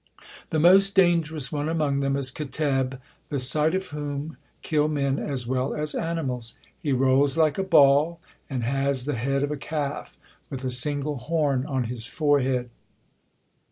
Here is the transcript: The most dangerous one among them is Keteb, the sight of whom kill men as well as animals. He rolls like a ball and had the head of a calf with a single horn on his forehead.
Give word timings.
The 0.49 0.59
most 0.59 0.95
dangerous 0.95 1.51
one 1.51 1.69
among 1.69 1.99
them 1.99 2.17
is 2.17 2.31
Keteb, 2.31 2.99
the 3.29 3.37
sight 3.37 3.75
of 3.75 3.89
whom 3.89 4.35
kill 4.63 4.87
men 4.87 5.19
as 5.19 5.45
well 5.45 5.75
as 5.75 5.93
animals. 5.93 6.55
He 6.79 6.91
rolls 6.91 7.37
like 7.37 7.59
a 7.59 7.63
ball 7.63 8.19
and 8.49 8.63
had 8.63 8.95
the 8.95 9.13
head 9.13 9.43
of 9.43 9.51
a 9.51 9.57
calf 9.57 10.17
with 10.49 10.63
a 10.63 10.71
single 10.71 11.17
horn 11.17 11.67
on 11.67 11.83
his 11.83 12.07
forehead. 12.07 12.71